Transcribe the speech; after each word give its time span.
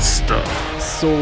Stuff. 0.00 0.78
So, 0.78 1.14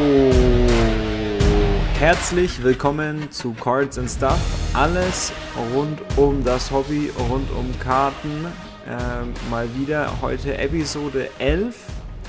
herzlich 1.98 2.62
willkommen 2.62 3.28
zu 3.32 3.52
Cards 3.54 3.98
and 3.98 4.08
Stuff. 4.08 4.38
Alles 4.72 5.32
rund 5.74 6.00
um 6.16 6.44
das 6.44 6.70
Hobby, 6.70 7.10
rund 7.28 7.50
um 7.50 7.76
Karten. 7.80 8.46
Ähm, 8.86 9.34
mal 9.50 9.68
wieder 9.74 10.22
heute 10.22 10.56
Episode 10.56 11.28
11. 11.40 11.76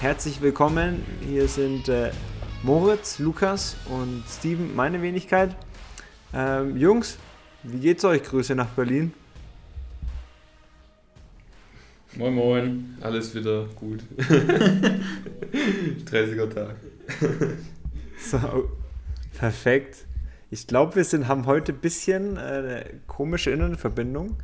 Herzlich 0.02 0.42
willkommen. 0.42 1.06
Hier 1.22 1.48
sind 1.48 1.88
äh, 1.88 2.10
Moritz, 2.64 3.20
Lukas 3.20 3.76
und 3.88 4.24
Steven, 4.28 4.76
meine 4.76 5.04
Wenigkeit. 5.04 5.56
Ähm, 6.34 6.76
Jungs, 6.78 7.20
wie 7.62 7.80
geht's 7.80 8.04
euch? 8.04 8.24
Grüße 8.24 8.56
nach 8.56 8.70
Berlin. 8.70 9.14
Moin 12.16 12.34
Moin. 12.34 12.98
Alles 13.02 13.36
wieder 13.36 13.66
gut. 13.76 14.00
30er 16.12 16.54
Tag. 16.54 16.76
So, 18.20 18.70
perfekt. 19.38 20.06
Ich 20.50 20.66
glaube, 20.66 20.96
wir 20.96 21.04
sind, 21.04 21.28
haben 21.28 21.46
heute 21.46 21.72
ein 21.72 21.78
bisschen 21.78 22.38
äh, 22.38 22.40
eine 22.40 22.86
komische 23.06 23.52
Internetverbindung, 23.52 24.38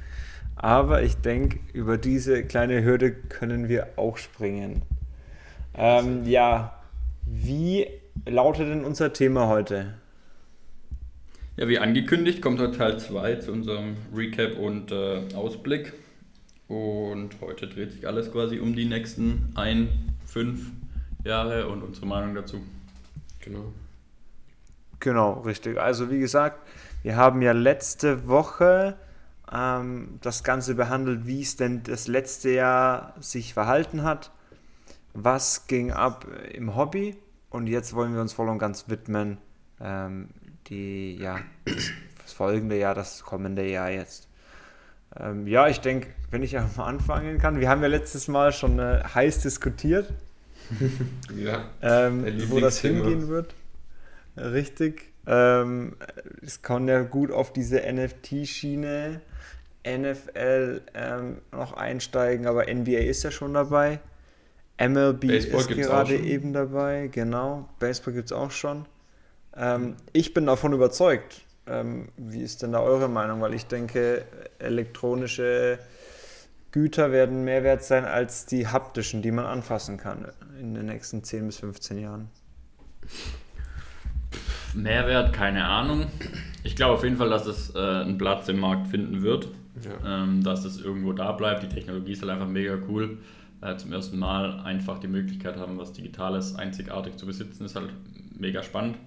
aber 0.56 1.02
ich 1.02 1.16
denke, 1.16 1.60
über 1.74 1.98
diese 1.98 2.44
kleine 2.44 2.84
Hürde 2.84 3.12
können 3.12 3.68
wir 3.68 3.88
auch 3.96 4.18
springen. 4.18 4.84
Ähm, 5.76 6.26
ja, 6.28 6.80
wie 7.26 7.88
lautet 8.28 8.70
denn 8.70 8.86
unser 8.86 9.12
Thema 9.12 9.48
heute? 9.48 9.96
Ja, 11.58 11.68
wie 11.68 11.80
angekündigt, 11.80 12.44
kommt 12.44 12.60
heute 12.60 12.78
Teil 12.78 13.00
2 13.00 13.36
zu 13.38 13.52
unserem 13.52 13.96
Recap 14.16 14.58
und 14.60 14.92
äh, 14.92 15.22
Ausblick. 15.34 15.94
Und 16.68 17.40
heute 17.42 17.68
dreht 17.68 17.92
sich 17.92 18.08
alles 18.08 18.32
quasi 18.32 18.60
um 18.60 18.76
die 18.76 18.86
nächsten 18.86 19.52
ein, 19.56 20.16
fünf 20.26 20.72
Jahre 21.24 21.68
und 21.68 21.84
unsere 21.84 22.06
Meinung 22.08 22.34
dazu. 22.36 22.62
Genau. 23.40 23.72
Genau, 25.00 25.34
richtig. 25.42 25.80
Also 25.80 26.10
wie 26.10 26.20
gesagt, 26.20 26.60
wir 27.04 27.16
haben 27.16 27.42
ja 27.42 27.52
letzte 27.52 28.28
Woche 28.28 28.98
ähm, 29.52 30.18
das 30.22 30.44
Ganze 30.44 30.76
behandelt, 30.76 31.28
wie 31.28 31.42
es 31.42 31.56
denn 31.56 31.84
das 31.84 32.08
letzte 32.08 32.50
Jahr 32.50 33.14
sich 33.20 33.54
verhalten 33.54 34.04
hat. 34.04 34.32
Was 35.14 35.68
ging 35.68 35.92
ab 35.92 36.26
im 36.52 36.76
Hobby? 36.76 37.16
Und 37.50 37.68
jetzt 37.68 37.94
wollen 37.94 38.14
wir 38.14 38.22
uns 38.22 38.34
voll 38.34 38.50
und 38.50 38.58
ganz 38.58 38.90
widmen, 38.90 39.38
ähm, 39.80 40.30
die, 40.68 41.16
ja, 41.16 41.40
das, 41.66 41.92
das 42.24 42.34
folgende 42.34 42.78
Jahr, 42.78 42.96
das 42.96 43.24
kommende 43.24 43.70
Jahr 43.70 43.92
jetzt. 43.92 44.28
Ähm, 45.20 45.48
ja, 45.48 45.68
ich 45.68 45.80
denke, 45.80 46.08
wenn 46.32 46.44
ich 46.44 46.52
ja 46.54 46.68
mal 46.78 46.86
anfangen 46.86 47.38
kann, 47.38 47.60
wir 47.60 47.70
haben 47.70 47.82
ja 47.82 47.88
letztes 47.88 48.28
Mal 48.28 48.52
schon 48.52 48.80
äh, 48.80 49.04
heiß 49.14 49.40
diskutiert, 49.42 50.12
Ja. 51.36 51.66
ähm, 51.82 52.26
wo 52.50 52.60
das 52.60 52.80
hingehen 52.80 53.28
wird. 53.28 53.54
Richtig. 54.38 55.14
Ähm, 55.28 55.96
es 56.42 56.62
kann 56.62 56.88
ja 56.88 57.02
gut 57.02 57.32
auf 57.32 57.54
diese 57.54 57.82
NFT-Schiene, 57.82 59.22
NFL 59.88 60.82
ähm, 60.94 61.38
noch 61.52 61.74
einsteigen, 61.74 62.48
aber 62.48 62.66
NBA 62.74 63.00
ist 63.00 63.24
ja 63.24 63.32
schon 63.32 63.54
dabei. 63.54 64.00
MLB 64.80 65.28
Baseball 65.28 65.62
ist 65.62 65.70
gerade 65.70 66.18
eben 66.18 66.52
dabei, 66.52 67.08
genau. 67.12 67.70
Baseball 67.80 68.14
gibt 68.14 68.26
es 68.26 68.32
auch 68.34 68.52
schon. 68.52 68.86
Ähm, 69.56 69.96
ich 70.12 70.34
bin 70.34 70.48
davon 70.48 70.74
überzeugt. 70.74 71.45
Ähm, 71.68 72.10
wie 72.18 72.42
ist 72.42 72.62
denn 72.62 72.72
da 72.72 72.80
eure 72.80 73.10
Meinung? 73.10 73.42
Weil 73.42 73.54
ich 73.54 73.66
denke, 73.66 74.26
elektronische 74.60 75.80
Güter 76.72 77.12
werden 77.12 77.44
mehr 77.44 77.64
wert 77.64 77.84
sein 77.84 78.06
als 78.06 78.46
die 78.46 78.68
haptischen, 78.68 79.22
die 79.22 79.32
man 79.32 79.46
anfassen 79.46 79.98
kann 79.98 80.28
in 80.60 80.74
den 80.74 80.88
nächsten 80.88 81.24
10 81.24 81.48
bis 81.48 81.58
15 81.60 81.98
Jahren. 82.00 82.30
Mehrwert, 84.74 85.32
keine 85.34 85.66
Ahnung. 85.66 86.08
Ich 86.64 86.76
glaube 86.76 86.96
auf 86.96 87.04
jeden 87.04 87.18
Fall, 87.18 87.30
dass 87.30 87.46
es 87.46 87.74
äh, 87.76 87.80
einen 87.80 88.18
Platz 88.18 88.50
im 88.50 88.60
Markt 88.60 88.88
finden 88.88 89.22
wird. 89.22 89.48
Ja. 89.84 90.24
ähm, 90.24 90.42
dass 90.42 90.64
es 90.64 90.80
irgendwo 90.80 91.12
da 91.12 91.34
bleibt. 91.34 91.64
Die 91.64 91.70
Technologie 91.70 92.14
ist 92.14 92.22
halt 92.22 92.32
einfach 92.32 92.48
mega 92.48 92.78
cool. 92.88 93.18
Äh, 93.62 93.76
zum 93.78 93.92
ersten 93.92 94.18
Mal 94.18 94.60
einfach 94.62 95.00
die 95.00 95.08
Möglichkeit 95.08 95.58
haben, 95.58 95.78
was 95.78 95.92
Digitales 95.92 96.56
einzigartig 96.56 97.18
zu 97.18 97.26
besitzen, 97.26 97.66
ist 97.66 97.76
halt 97.76 97.90
mega 98.38 98.64
spannend. 98.64 98.98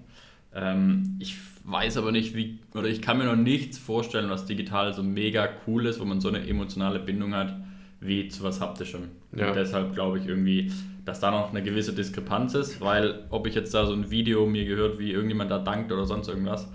Ähm, 0.53 1.17
ich 1.19 1.35
weiß 1.63 1.97
aber 1.97 2.11
nicht, 2.11 2.35
wie, 2.35 2.59
oder 2.73 2.87
ich 2.87 3.01
kann 3.01 3.17
mir 3.17 3.25
noch 3.25 3.35
nichts 3.35 3.77
vorstellen, 3.77 4.29
was 4.29 4.45
digital 4.45 4.93
so 4.93 5.03
mega 5.03 5.49
cool 5.67 5.85
ist, 5.85 5.99
wo 5.99 6.05
man 6.05 6.19
so 6.21 6.29
eine 6.29 6.47
emotionale 6.47 6.99
Bindung 6.99 7.35
hat, 7.35 7.55
wie 7.99 8.27
zu 8.27 8.43
was 8.43 8.59
Haptischem. 8.61 9.09
Ja. 9.35 9.49
Und 9.49 9.55
deshalb 9.55 9.93
glaube 9.93 10.19
ich 10.19 10.27
irgendwie, 10.27 10.71
dass 11.05 11.19
da 11.19 11.31
noch 11.31 11.51
eine 11.51 11.61
gewisse 11.61 11.93
Diskrepanz 11.93 12.55
ist, 12.55 12.81
weil 12.81 13.25
ob 13.29 13.45
ich 13.47 13.55
jetzt 13.55 13.73
da 13.73 13.85
so 13.85 13.93
ein 13.93 14.09
Video 14.09 14.45
mir 14.47 14.65
gehört, 14.65 14.99
wie 14.99 15.11
irgendjemand 15.11 15.51
da 15.51 15.59
dankt 15.59 15.91
oder 15.91 16.05
sonst 16.05 16.27
irgendwas, 16.27 16.71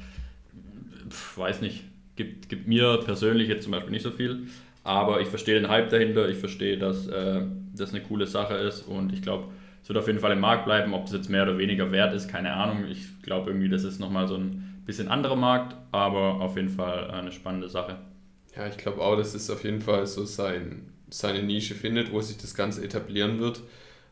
pf, 1.08 1.38
weiß 1.38 1.60
nicht. 1.60 1.84
Gibt, 2.16 2.48
gibt 2.48 2.68
mir 2.68 3.00
persönlich 3.04 3.48
jetzt 3.48 3.64
zum 3.64 3.72
Beispiel 3.72 3.90
nicht 3.90 4.04
so 4.04 4.12
viel. 4.12 4.46
Aber 4.84 5.20
ich 5.20 5.28
verstehe 5.28 5.54
den 5.54 5.68
Hype 5.68 5.88
dahinter, 5.88 6.28
ich 6.28 6.36
verstehe, 6.36 6.78
dass 6.78 7.08
äh, 7.08 7.42
das 7.74 7.90
eine 7.90 8.02
coole 8.02 8.26
Sache 8.26 8.54
ist 8.54 8.82
und 8.82 9.12
ich 9.12 9.22
glaube, 9.22 9.48
es 9.84 9.90
wird 9.90 9.98
auf 9.98 10.06
jeden 10.06 10.18
Fall 10.18 10.32
im 10.32 10.40
Markt 10.40 10.64
bleiben. 10.64 10.94
Ob 10.94 11.04
das 11.04 11.12
jetzt 11.12 11.28
mehr 11.28 11.42
oder 11.42 11.58
weniger 11.58 11.92
wert 11.92 12.14
ist, 12.14 12.26
keine 12.26 12.54
Ahnung. 12.54 12.86
Ich 12.90 13.20
glaube 13.20 13.50
irgendwie, 13.50 13.68
das 13.68 13.84
ist 13.84 14.00
nochmal 14.00 14.26
so 14.26 14.36
ein 14.36 14.82
bisschen 14.86 15.08
anderer 15.08 15.36
Markt, 15.36 15.76
aber 15.92 16.40
auf 16.40 16.56
jeden 16.56 16.70
Fall 16.70 17.10
eine 17.10 17.30
spannende 17.30 17.68
Sache. 17.68 17.98
Ja, 18.56 18.66
ich 18.66 18.78
glaube 18.78 19.02
auch, 19.02 19.14
dass 19.14 19.34
es 19.34 19.50
auf 19.50 19.62
jeden 19.62 19.82
Fall 19.82 20.06
so 20.06 20.24
sein, 20.24 20.90
seine 21.10 21.42
Nische 21.42 21.74
findet, 21.74 22.10
wo 22.12 22.22
sich 22.22 22.38
das 22.38 22.54
Ganze 22.54 22.82
etablieren 22.82 23.40
wird. 23.40 23.60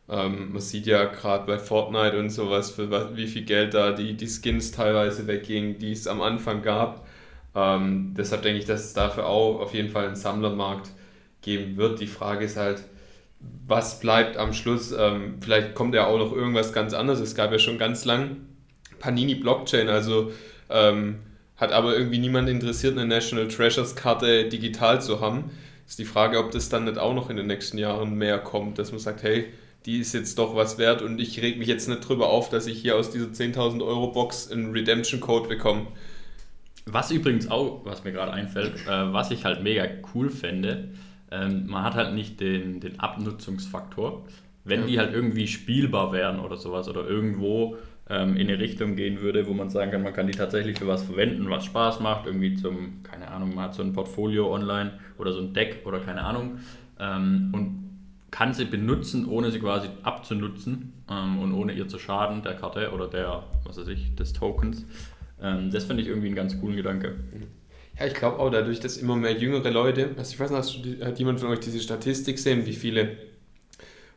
Ähm, 0.07 0.51
man 0.51 0.61
sieht 0.61 0.85
ja 0.85 1.05
gerade 1.05 1.47
bei 1.47 1.57
Fortnite 1.57 2.19
und 2.19 2.29
sowas, 2.29 2.69
für 2.69 2.91
was, 2.91 3.15
wie 3.15 3.25
viel 3.25 3.43
Geld 3.43 3.73
da 3.73 3.93
die, 3.93 4.13
die 4.13 4.27
Skins 4.27 4.69
teilweise 4.73 5.25
weggingen, 5.25 5.79
die 5.79 5.93
es 5.93 6.05
am 6.05 6.21
Anfang 6.21 6.61
gab. 6.61 7.07
Ähm, 7.55 8.13
deshalb 8.15 8.43
denke 8.43 8.59
ich, 8.59 8.65
dass 8.65 8.83
es 8.83 8.93
dafür 8.93 9.25
auch 9.25 9.59
auf 9.59 9.73
jeden 9.73 9.89
Fall 9.89 10.05
einen 10.05 10.15
Sammlermarkt 10.15 10.91
geben 11.41 11.77
wird. 11.77 11.99
Die 11.99 12.05
Frage 12.05 12.45
ist 12.45 12.57
halt, 12.57 12.83
was 13.67 13.99
bleibt 13.99 14.37
am 14.37 14.53
Schluss? 14.53 14.93
Ähm, 14.97 15.35
vielleicht 15.41 15.75
kommt 15.75 15.95
ja 15.95 16.07
auch 16.07 16.17
noch 16.17 16.33
irgendwas 16.33 16.73
ganz 16.73 16.93
anderes. 16.93 17.19
Es 17.19 17.35
gab 17.35 17.51
ja 17.51 17.59
schon 17.59 17.77
ganz 17.77 18.05
lang 18.05 18.37
Panini 18.99 19.35
Blockchain, 19.35 19.89
also 19.89 20.31
ähm, 20.69 21.19
hat 21.57 21.71
aber 21.71 21.95
irgendwie 21.95 22.19
niemand 22.19 22.49
interessiert, 22.49 22.97
eine 22.97 23.07
National 23.07 23.47
Treasures 23.47 23.95
Karte 23.95 24.49
digital 24.49 25.01
zu 25.01 25.21
haben. 25.21 25.51
Ist 25.87 25.99
die 25.99 26.05
Frage, 26.05 26.39
ob 26.39 26.51
das 26.51 26.69
dann 26.69 26.85
nicht 26.85 26.97
auch 26.97 27.13
noch 27.13 27.29
in 27.29 27.37
den 27.37 27.47
nächsten 27.47 27.77
Jahren 27.77 28.15
mehr 28.15 28.39
kommt, 28.39 28.79
dass 28.79 28.91
man 28.91 28.99
sagt, 28.99 29.23
hey, 29.23 29.47
die 29.85 29.99
ist 29.99 30.13
jetzt 30.13 30.39
doch 30.39 30.55
was 30.55 30.77
wert 30.77 31.01
und 31.01 31.19
ich 31.19 31.41
reg 31.41 31.57
mich 31.57 31.67
jetzt 31.67 31.89
nicht 31.89 32.07
drüber 32.07 32.29
auf, 32.29 32.49
dass 32.49 32.67
ich 32.67 32.79
hier 32.79 32.95
aus 32.95 33.11
dieser 33.11 33.27
10.000 33.27 33.85
Euro 33.85 34.07
Box 34.07 34.51
einen 34.51 34.71
Redemption 34.71 35.19
Code 35.19 35.49
bekomme. 35.49 35.87
Was 36.85 37.11
übrigens 37.11 37.49
auch, 37.49 37.81
was 37.85 38.03
mir 38.03 38.11
gerade 38.11 38.31
einfällt, 38.31 38.75
äh, 38.87 39.13
was 39.13 39.31
ich 39.31 39.45
halt 39.45 39.63
mega 39.63 39.85
cool 40.13 40.29
fände, 40.29 40.89
ähm, 41.33 41.65
man 41.67 41.83
hat 41.83 41.95
halt 41.95 42.13
nicht 42.13 42.39
den, 42.39 42.79
den 42.79 42.99
Abnutzungsfaktor. 42.99 44.25
Wenn 44.65 44.81
Ja. 44.81 44.85
die 44.87 44.99
halt 44.99 45.13
irgendwie 45.13 45.47
spielbar 45.47 46.11
wären 46.13 46.39
oder 46.39 46.57
sowas 46.57 46.87
oder 46.87 47.07
irgendwo 47.07 47.75
ähm, 48.09 48.35
in 48.37 48.47
eine 48.49 48.59
Richtung 48.59 48.95
gehen 48.95 49.19
würde, 49.21 49.47
wo 49.47 49.53
man 49.53 49.69
sagen 49.69 49.91
kann, 49.91 50.03
man 50.03 50.13
kann 50.13 50.27
die 50.27 50.33
tatsächlich 50.33 50.77
für 50.79 50.87
was 50.87 51.03
verwenden, 51.03 51.49
was 51.49 51.65
Spaß 51.65 51.99
macht, 52.01 52.27
irgendwie 52.27 52.53
zum, 52.53 53.01
keine 53.03 53.29
Ahnung, 53.29 53.55
man 53.55 53.65
hat 53.65 53.73
so 53.73 53.81
ein 53.83 53.93
Portfolio 53.93 54.53
online 54.53 54.91
oder 55.17 55.33
so 55.33 55.39
ein 55.39 55.53
Deck 55.53 55.81
oder 55.85 55.99
keine 55.99 56.21
Ahnung 56.23 56.59
ähm, 56.99 57.49
und 57.53 57.83
kann 58.31 58.53
sie 58.53 58.65
benutzen, 58.65 59.25
ohne 59.27 59.51
sie 59.51 59.59
quasi 59.59 59.87
abzunutzen 60.03 60.93
ähm, 61.09 61.39
und 61.39 61.53
ohne 61.53 61.73
ihr 61.73 61.87
zu 61.87 61.99
schaden, 61.99 62.41
der 62.41 62.55
Karte 62.55 62.91
oder 62.93 63.07
der, 63.07 63.43
was 63.65 63.77
weiß 63.77 63.87
ich, 63.89 64.15
des 64.15 64.33
Tokens. 64.33 64.85
Ähm, 65.41 65.71
das 65.71 65.85
finde 65.85 66.03
ich 66.03 66.09
irgendwie 66.09 66.27
einen 66.27 66.35
ganz 66.35 66.59
coolen 66.59 66.75
Gedanke. 66.75 67.15
Ja, 67.99 68.07
ich 68.07 68.13
glaube 68.15 68.39
auch 68.39 68.49
dadurch, 68.49 68.79
dass 68.79 68.97
immer 68.97 69.15
mehr 69.15 69.33
jüngere 69.33 69.69
Leute, 69.69 70.09
also 70.17 70.33
ich 70.33 70.39
weiß 70.39 70.49
nicht, 70.51 71.01
hat 71.03 71.19
jemand 71.19 71.39
von 71.39 71.49
euch 71.49 71.59
diese 71.59 71.79
Statistik 71.79 72.37
gesehen, 72.37 72.65
wie 72.65 72.73
viele 72.73 73.17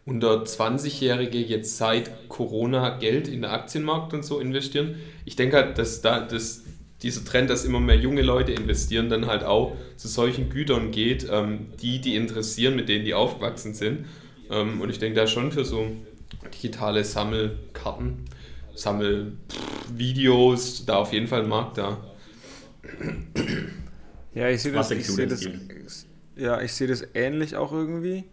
unter 0.06 0.44
20-Jährige 0.44 1.38
jetzt 1.38 1.76
seit 1.76 2.28
Corona 2.28 2.96
Geld 2.98 3.28
in 3.28 3.42
den 3.42 3.50
Aktienmarkt 3.50 4.14
und 4.14 4.24
so 4.24 4.40
investieren? 4.40 4.96
Ich 5.24 5.36
denke 5.36 5.56
halt, 5.56 5.78
dass 5.78 6.00
da 6.00 6.20
dass 6.20 6.62
dieser 7.02 7.24
Trend, 7.24 7.50
dass 7.50 7.64
immer 7.64 7.80
mehr 7.80 7.96
junge 7.96 8.22
Leute 8.22 8.52
investieren, 8.52 9.10
dann 9.10 9.26
halt 9.26 9.44
auch 9.44 9.76
zu 9.96 10.08
solchen 10.08 10.48
Gütern 10.48 10.90
geht, 10.92 11.26
ähm, 11.30 11.66
die 11.82 12.00
die 12.00 12.16
interessieren, 12.16 12.74
mit 12.76 12.88
denen 12.88 13.04
die 13.04 13.12
aufgewachsen 13.14 13.74
sind. 13.74 14.06
Ähm, 14.50 14.80
und 14.80 14.88
ich 14.90 14.98
denke 14.98 15.20
da 15.20 15.26
schon 15.26 15.52
für 15.52 15.64
so 15.66 15.86
digitale 16.54 17.04
Sammelkarten, 17.04 18.24
Sammelvideos, 18.74 20.86
da 20.86 20.96
auf 20.96 21.12
jeden 21.12 21.26
Fall 21.28 21.42
ein 21.42 21.48
Markt 21.48 21.78
da. 21.78 22.15
Ja, 24.34 24.48
ich 24.48 24.62
sehe 24.62 24.72
das, 24.72 24.90
ich 24.90 25.14
denn, 25.16 25.28
das, 25.30 25.48
ja, 26.36 26.60
ich 26.60 26.74
sehe 26.74 26.86
das 26.86 27.06
ähnlich 27.14 27.56
auch 27.56 27.72
irgendwie, 27.72 28.24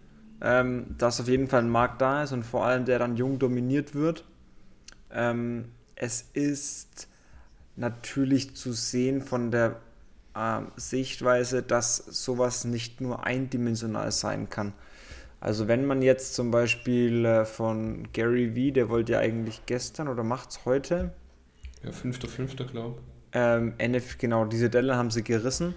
ähm, 0.41 0.95
dass 0.97 1.21
auf 1.21 1.29
jeden 1.29 1.47
Fall 1.47 1.61
ein 1.61 1.69
Markt 1.69 2.01
da 2.01 2.23
ist 2.23 2.33
und 2.33 2.43
vor 2.43 2.65
allem 2.65 2.83
der 2.83 2.99
dann 2.99 3.15
jung 3.15 3.39
dominiert 3.39 3.95
wird. 3.95 4.25
Ähm, 5.11 5.69
es 5.95 6.25
ist 6.33 7.07
natürlich 7.77 8.55
zu 8.55 8.73
sehen 8.73 9.21
von 9.21 9.51
der 9.51 9.79
ähm, 10.35 10.67
Sichtweise, 10.75 11.63
dass 11.63 11.97
sowas 11.97 12.65
nicht 12.65 12.99
nur 12.99 13.25
eindimensional 13.25 14.11
sein 14.11 14.49
kann. 14.49 14.73
Also 15.39 15.67
wenn 15.67 15.85
man 15.85 16.01
jetzt 16.01 16.35
zum 16.35 16.51
Beispiel 16.51 17.25
äh, 17.25 17.45
von 17.45 18.11
Gary 18.13 18.55
Vee, 18.55 18.71
der 18.71 18.89
wollte 18.89 19.13
ja 19.13 19.19
eigentlich 19.19 19.65
gestern 19.65 20.07
oder 20.07 20.23
macht 20.23 20.51
es 20.51 20.65
heute. 20.65 21.13
Ja, 21.83 21.91
5.5. 21.91 22.65
glaube 22.71 22.99
ich. 22.99 23.12
Ähm, 23.33 23.73
NF, 23.77 24.17
genau, 24.17 24.45
diese 24.45 24.69
Deadline 24.69 24.97
haben 24.97 25.11
sie 25.11 25.23
gerissen. 25.23 25.75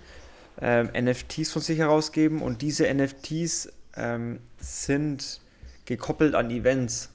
Ähm, 0.61 0.91
NFTs 0.99 1.53
von 1.53 1.62
sich 1.62 1.79
herausgeben 1.79 2.43
und 2.43 2.62
diese 2.62 2.93
NFTs 2.93 3.73
ähm, 3.97 4.41
sind 4.58 5.41
gekoppelt 5.85 6.35
an 6.35 6.50
Events. 6.50 7.11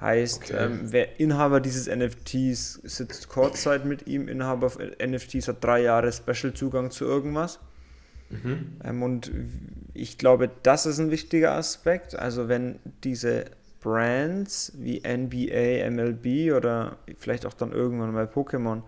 Heißt, 0.00 0.50
okay. 0.50 0.64
ähm, 0.64 0.80
wer 0.84 1.20
Inhaber 1.20 1.60
dieses 1.60 1.86
NFTs 1.86 2.80
sitzt 2.82 3.28
Kurzzeit 3.28 3.84
mit 3.84 4.06
ihm, 4.06 4.28
Inhaber 4.28 4.72
NFTs 5.04 5.48
hat 5.48 5.62
drei 5.62 5.82
Jahre 5.82 6.12
Special-Zugang 6.12 6.90
zu 6.90 7.04
irgendwas. 7.04 7.60
Mhm. 8.30 8.78
Ähm, 8.82 9.02
und 9.02 9.32
ich 9.92 10.18
glaube, 10.18 10.50
das 10.62 10.86
ist 10.86 10.98
ein 10.98 11.10
wichtiger 11.10 11.52
Aspekt. 11.52 12.18
Also 12.18 12.48
wenn 12.48 12.80
diese 13.04 13.46
Brands 13.80 14.72
wie 14.76 15.02
NBA, 15.06 15.88
MLB 15.90 16.54
oder 16.54 16.98
vielleicht 17.18 17.46
auch 17.46 17.54
dann 17.54 17.72
irgendwann 17.72 18.12
mal 18.12 18.26
Pokémon 18.26 18.82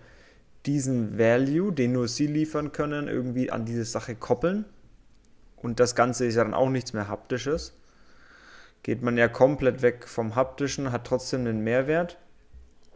diesen 0.67 1.19
Value, 1.19 1.73
den 1.73 1.93
nur 1.93 2.09
sie 2.09 2.27
liefern 2.27 2.73
können, 2.73 3.09
irgendwie 3.09 3.51
an 3.51 3.65
diese 3.65 3.85
Sache 3.85 4.15
koppeln. 4.15 4.65
Und 5.57 5.81
das 5.81 5.95
Ganze 5.95 6.27
ist 6.27 6.35
ja 6.35 6.45
dann 6.45 6.55
auch 6.55 6.71
nichts 6.71 6.93
mehr 6.93 7.09
haptisches 7.09 7.73
geht 8.87 9.03
man 9.03 9.17
ja 9.19 9.27
komplett 9.27 9.83
weg 9.83 10.07
vom 10.07 10.37
haptischen, 10.37 10.93
hat 10.93 11.09
trotzdem 11.09 11.41
einen 11.41 11.65
Mehrwert. 11.65 12.19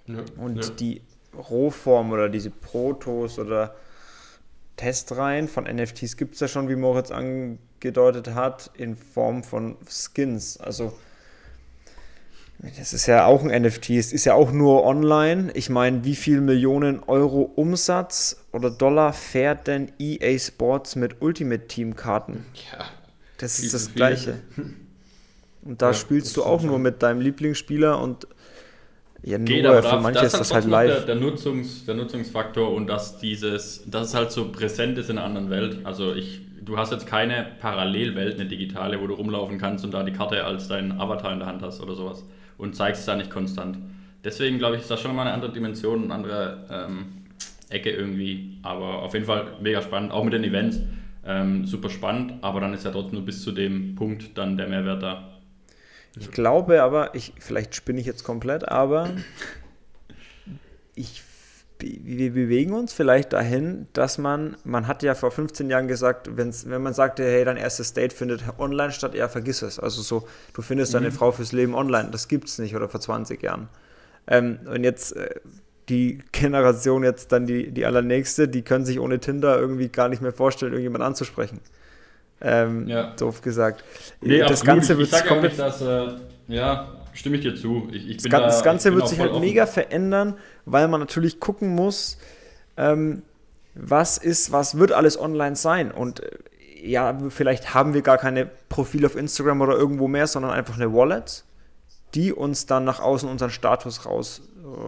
Ja, 0.07 0.23
und 0.37 0.65
ja. 0.65 0.71
die 0.75 1.03
Rohform 1.37 2.13
oder 2.13 2.29
diese 2.29 2.51
Protos 2.51 3.41
oder 3.41 3.75
Testreihen 4.77 5.49
von 5.49 5.65
NFTs 5.65 6.17
gibt 6.17 6.35
es 6.35 6.41
ja 6.41 6.47
schon, 6.47 6.69
wie 6.69 6.77
Moritz 6.77 7.11
angedeutet 7.11 8.35
hat, 8.35 8.71
in 8.75 8.95
Form 8.95 9.43
von 9.43 9.79
Skins. 9.89 10.59
Also 10.59 10.93
das 12.63 12.93
ist 12.93 13.07
ja 13.07 13.25
auch 13.25 13.43
ein 13.43 13.63
NFT, 13.63 13.91
es 13.91 14.13
ist 14.13 14.27
ja 14.27 14.35
auch 14.35 14.53
nur 14.53 14.85
online. 14.85 15.51
Ich 15.55 15.71
meine, 15.71 16.05
wie 16.05 16.15
viel 16.15 16.43
Millionen 16.43 17.01
Euro 17.01 17.43
Umsatz 17.57 18.45
oder 18.53 18.71
Dollar 18.71 19.15
fährt 19.15 19.67
denn 19.67 19.91
EA 19.99 20.39
Sports 20.39 20.95
mit 20.95 21.23
Ultimate 21.23 21.67
Team 21.69 21.97
Karten? 21.97 22.45
Ja. 22.71 22.85
Das 23.39 23.61
ist 23.61 23.73
das 23.73 23.95
Gleiche. 23.95 24.41
Und 25.63 25.81
da 25.81 25.89
ja, 25.89 25.95
spielst 25.95 26.37
du 26.37 26.45
auch 26.45 26.63
nur 26.63 26.79
mit 26.79 27.03
deinem 27.03 27.23
Lieblingsspieler 27.23 28.01
und 28.01 28.27
ja, 29.23 29.39
nur 29.39 29.47
Geht, 29.47 29.67
aber 29.67 29.83
für 29.83 29.97
da, 29.97 30.01
manche 30.01 30.23
das 30.23 30.35
ist 30.35 30.41
das 30.41 30.55
halt 30.55 30.65
live. 30.67 30.91
Der, 30.91 31.01
der, 31.07 31.15
Nutzungs, 31.15 31.85
der 31.87 31.95
Nutzungsfaktor 31.95 32.73
und 32.73 32.87
dass 32.87 33.19
dieses, 33.19 33.85
dass 33.87 34.09
es 34.09 34.15
halt 34.15 34.33
so 34.33 34.51
präsent 34.53 34.99
ist 34.99 35.09
in 35.09 35.17
einer 35.17 35.27
anderen 35.27 35.51
Welt. 35.51 35.79
Also 35.85 36.15
ich, 36.15 36.43
du 36.63 36.77
hast 36.77 36.93
jetzt 36.93 37.07
keine 37.07 37.47
Parallelwelt, 37.61 38.39
eine 38.39 38.49
digitale, 38.49 39.01
wo 39.01 39.07
du 39.07 39.15
rumlaufen 39.15 39.59
kannst 39.59 39.85
und 39.85 39.93
da 39.93 40.03
die 40.03 40.13
Karte 40.13 40.45
als 40.45 40.69
dein 40.69 40.99
Avatar 40.99 41.33
in 41.33 41.39
der 41.39 41.49
Hand 41.49 41.63
hast 41.63 41.81
oder 41.81 41.95
sowas 41.95 42.25
und 42.61 42.77
zeigst 42.77 43.01
es 43.01 43.07
da 43.07 43.17
nicht 43.17 43.31
konstant. 43.31 43.79
Deswegen 44.23 44.59
glaube 44.59 44.77
ich, 44.77 44.83
ist 44.83 44.91
das 44.91 45.01
schon 45.01 45.15
mal 45.17 45.23
eine 45.23 45.33
andere 45.33 45.53
Dimension, 45.53 46.05
eine 46.05 46.15
andere 46.15 46.67
ähm, 46.71 47.07
Ecke 47.71 47.91
irgendwie. 47.91 48.59
Aber 48.63 49.03
auf 49.03 49.15
jeden 49.15 49.27
Fall 49.27 49.57
mega 49.61 49.81
spannend, 49.81 50.13
auch 50.13 50.25
mit 50.25 50.35
den 50.35 50.45
Events. 50.45 50.81
Ähm, 51.25 51.67
super 51.67 51.91
spannend, 51.91 52.35
aber 52.43 52.61
dann 52.61 52.73
ist 52.73 52.85
ja 52.85 52.91
trotzdem 52.91 53.17
nur 53.17 53.25
bis 53.27 53.43
zu 53.43 53.53
dem 53.53 53.95
Punkt 53.95 54.39
dann 54.39 54.57
der 54.57 54.69
Mehrwert 54.69 55.03
da. 55.03 55.41
Ich 56.19 56.31
glaube 56.31 56.83
aber, 56.83 57.15
ich, 57.15 57.35
vielleicht 57.39 57.75
spinne 57.75 58.01
ich 58.01 58.07
jetzt 58.07 58.25
komplett, 58.25 58.69
aber 58.69 59.11
ich, 60.95 61.23
wir 61.83 62.33
bewegen 62.33 62.73
uns 62.73 62.93
vielleicht 62.93 63.33
dahin, 63.33 63.87
dass 63.93 64.19
man, 64.19 64.57
man 64.65 64.87
hat 64.87 65.03
ja 65.03 65.15
vor 65.15 65.31
15 65.31 65.71
Jahren 65.71 65.89
gesagt, 65.89 66.37
wenn's, 66.37 66.69
wenn 66.69 66.83
man 66.83 66.95
sagte, 66.95 67.25
hey, 67.25 67.45
dein 67.45 67.57
erstes 67.57 67.93
Date 67.93 68.13
findet 68.13 68.43
online 68.59 68.93
statt, 68.93 69.15
ja, 69.15 69.29
vergiss 69.29 69.63
es. 69.63 69.79
Also 69.79 70.03
so, 70.03 70.27
du 70.55 70.63
findest 70.63 70.95
deine 70.95 71.09
mhm. 71.09 71.13
Frau 71.13 71.33
fürs 71.33 71.53
Leben 71.53 71.75
online, 71.75 72.11
das 72.11 72.29
gibt 72.29 72.49
es 72.49 72.59
nicht 72.59 72.77
oder 72.77 72.89
vor 72.89 73.01
20 73.01 73.43
Jahren. 73.43 73.69
Ähm, 74.27 74.59
und 74.67 74.85
jetzt 74.85 75.17
äh, 75.17 75.35
die 75.89 76.23
Generation 76.33 77.03
jetzt 77.05 77.33
dann 77.33 77.47
die, 77.47 77.71
die 77.71 77.85
allernächste, 77.85 78.49
die 78.49 78.63
können 78.63 78.85
sich 78.85 79.01
ohne 79.01 79.19
Tinder 79.19 79.59
irgendwie 79.59 79.89
gar 79.89 80.09
nicht 80.09 80.23
mehr 80.23 80.33
vorstellen, 80.33 80.73
irgendjemand 80.73 81.05
anzusprechen. 81.05 81.61
Ähm, 82.41 82.89
ja. 82.89 83.15
Doof 83.17 83.43
gesagt. 83.43 83.85
Nee, 84.23 84.39
das 84.39 84.63
absolut. 84.63 84.67
Ganze 84.67 84.99
wird 84.99 85.27
komplett. 85.27 85.59
Dass, 85.59 85.83
äh, 85.83 86.09
ja, 86.49 87.00
stimme 87.13 87.37
ich 87.37 87.43
dir 87.43 87.55
zu. 87.55 87.89
Ich, 87.93 88.09
ich 88.09 88.17
das, 88.19 88.31
da, 88.31 88.41
das, 88.41 88.63
Ganze 88.63 88.95
wird 88.95 89.09
sich 89.09 89.19
halt 89.19 89.33
offen. 89.33 89.41
mega 89.41 89.67
verändern, 89.67 90.37
weil 90.65 90.89
man 90.89 91.01
natürlich 91.01 91.41
gucken 91.41 91.75
muss, 91.75 92.19
ähm, 92.77 93.23
was 93.75 94.19
ist, 94.19 94.53
was 94.53 94.79
wird 94.79 94.93
alles 94.93 95.19
online 95.19 95.57
sein. 95.57 95.91
Und 95.91 96.21
äh, 96.21 96.31
ja, 96.83 97.17
vielleicht 97.29 97.75
haben 97.75 97.95
wir 97.95 98.03
gar 98.03 98.19
keine 98.19 98.47
Profile 98.69 99.07
auf 99.07 99.17
Instagram 99.17 99.61
oder 99.61 99.77
irgendwo 99.77 100.09
mehr, 100.09 100.27
sondern 100.27 100.53
einfach 100.53 100.77
eine 100.77 100.93
Wallet, 100.93 101.45
die 102.15 102.33
uns 102.33 102.67
dann 102.67 102.85
nach 102.85 103.01
außen 103.01 103.29
unseren 103.29 103.51
Status 103.51 104.07
raus, 104.07 104.43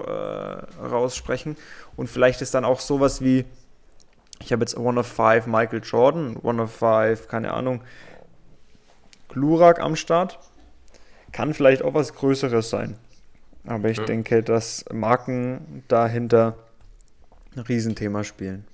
äh, 0.06 0.10
raussprechen. 0.10 1.56
Und 1.96 2.08
vielleicht 2.08 2.40
ist 2.40 2.54
dann 2.54 2.64
auch 2.64 2.80
sowas 2.80 3.20
wie 3.20 3.44
ich 4.44 4.52
habe 4.52 4.62
jetzt 4.62 4.76
One 4.76 4.98
of 4.98 5.06
Five 5.06 5.46
Michael 5.46 5.80
Jordan, 5.82 6.36
One 6.42 6.62
of 6.62 6.72
Five, 6.72 7.28
keine 7.28 7.52
Ahnung, 7.52 7.82
Glurak 9.28 9.80
am 9.80 9.96
Start. 9.96 10.38
Kann 11.32 11.55
vielleicht 11.55 11.82
auch 11.82 11.94
was 11.94 12.14
Größeres 12.14 12.70
sein. 12.70 12.96
Aber 13.64 13.88
ich 13.90 13.99
ja. 13.99 14.05
denke, 14.05 14.43
dass 14.43 14.84
Marken 14.93 15.82
dahinter 15.88 16.56
ein 17.56 17.61
Riesenthema 17.61 18.25
spielen. 18.25 18.64